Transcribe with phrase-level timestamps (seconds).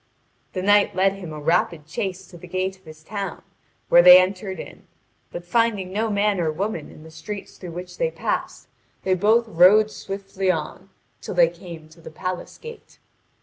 [0.53, 3.43] The knight led him a rapid chase to the gate of his town,
[3.87, 4.87] where they entered in;
[5.31, 8.67] but finding no man or woman in the streets through which they passed,
[9.03, 10.89] they both rode swiftly on
[11.21, 12.97] till they came to the palace gate.